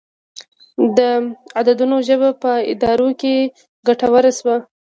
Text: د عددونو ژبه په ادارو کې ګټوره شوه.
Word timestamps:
د 0.97 0.99
عددونو 1.59 1.97
ژبه 2.07 2.29
په 2.41 2.51
ادارو 2.71 3.09
کې 3.21 3.35
ګټوره 3.87 4.31
شوه. 4.39 4.55